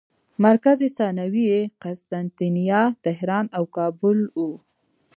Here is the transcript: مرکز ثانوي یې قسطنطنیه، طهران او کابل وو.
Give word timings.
مرکز 0.45 0.79
ثانوي 0.97 1.43
یې 1.51 1.61
قسطنطنیه، 1.83 2.81
طهران 3.05 3.45
او 3.57 3.63
کابل 3.77 4.17
وو. 4.37 4.51